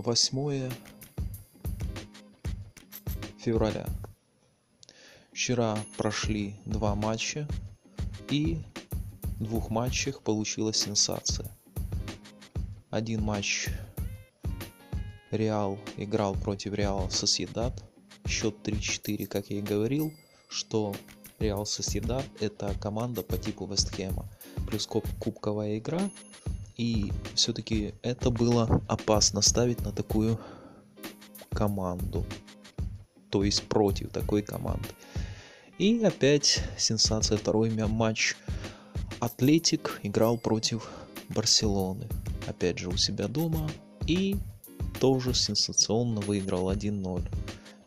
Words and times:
8 0.00 0.70
февраля. 3.38 3.86
Вчера 5.32 5.78
прошли 5.96 6.54
два 6.64 6.94
матча, 6.94 7.46
и 8.30 8.58
в 9.22 9.44
двух 9.44 9.70
матчах 9.70 10.22
получилась 10.22 10.78
сенсация. 10.78 11.50
Один 12.90 13.22
матч 13.22 13.68
Реал 15.30 15.78
играл 15.96 16.34
против 16.34 16.74
Реал 16.74 17.10
Соседат. 17.10 17.84
Счет 18.26 18.56
3-4, 18.64 19.26
как 19.26 19.50
я 19.50 19.58
и 19.58 19.62
говорил, 19.62 20.12
что 20.48 20.94
Реал 21.38 21.66
Соседат 21.66 22.24
это 22.40 22.74
команда 22.80 23.22
по 23.22 23.36
типу 23.36 23.66
Вестхэма. 23.66 24.28
Плюс 24.66 24.86
кубковая 24.86 25.78
игра 25.78 26.10
и 26.80 27.12
все-таки 27.34 27.92
это 28.00 28.30
было 28.30 28.82
опасно 28.88 29.42
ставить 29.42 29.82
на 29.82 29.92
такую 29.92 30.40
команду. 31.50 32.24
То 33.28 33.44
есть 33.44 33.64
против 33.64 34.08
такой 34.12 34.40
команды. 34.40 34.88
И 35.76 36.02
опять 36.02 36.62
сенсация 36.78 37.36
второй 37.36 37.68
матч. 37.70 38.34
Атлетик 39.20 40.00
играл 40.02 40.38
против 40.38 40.90
Барселоны. 41.28 42.08
Опять 42.46 42.78
же 42.78 42.88
у 42.88 42.96
себя 42.96 43.28
дома. 43.28 43.68
И 44.06 44.38
тоже 45.00 45.34
сенсационно 45.34 46.22
выиграл 46.22 46.72
1-0. 46.72 47.22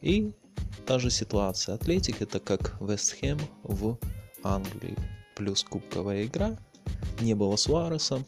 И 0.02 0.32
та 0.86 1.00
же 1.00 1.10
ситуация. 1.10 1.74
Атлетик 1.74 2.22
это 2.22 2.40
как 2.40 2.80
Вестхэм 2.80 3.40
в 3.64 3.98
Англии. 4.44 4.96
Плюс 5.36 5.64
кубковая 5.64 6.26
игра. 6.26 6.56
Не 7.22 7.34
было 7.34 7.56
Суареса, 7.56 8.24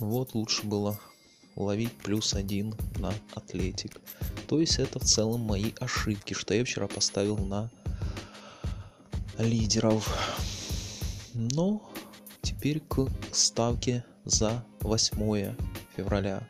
вот 0.00 0.34
лучше 0.34 0.66
было 0.66 0.98
ловить 1.56 1.92
плюс 1.92 2.34
один 2.34 2.74
на 2.98 3.12
атлетик. 3.34 4.00
То 4.48 4.60
есть 4.60 4.78
это 4.78 4.98
в 4.98 5.04
целом 5.04 5.40
мои 5.42 5.72
ошибки, 5.78 6.34
что 6.34 6.54
я 6.54 6.64
вчера 6.64 6.88
поставил 6.88 7.36
на 7.36 7.70
лидеров. 9.38 10.08
Но 11.34 11.82
теперь 12.42 12.80
к 12.80 13.08
ставке 13.30 14.04
за 14.24 14.64
8 14.80 15.54
февраля. 15.96 16.48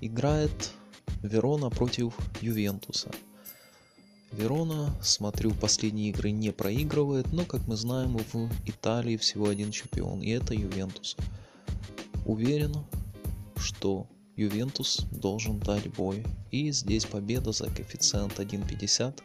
Играет 0.00 0.72
Верона 1.22 1.70
против 1.70 2.14
Ювентуса. 2.40 3.10
Верона, 4.32 4.90
смотрю, 5.02 5.52
последние 5.52 6.08
игры 6.08 6.30
не 6.30 6.50
проигрывает, 6.50 7.30
но, 7.32 7.44
как 7.44 7.66
мы 7.66 7.76
знаем, 7.76 8.16
в 8.16 8.50
Италии 8.64 9.18
всего 9.18 9.48
один 9.48 9.70
чемпион, 9.70 10.22
и 10.22 10.30
это 10.30 10.54
Ювентус. 10.54 11.16
Уверен, 12.24 12.74
что 13.56 14.06
Ювентус 14.36 15.06
должен 15.10 15.58
дать 15.58 15.88
бой. 15.94 16.24
И 16.50 16.70
здесь 16.72 17.04
победа 17.04 17.52
за 17.52 17.66
коэффициент 17.66 18.38
1.50 18.38 19.20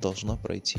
должна 0.00 0.36
пройти. 0.36 0.78